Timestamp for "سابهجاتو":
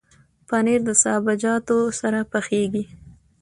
1.03-1.77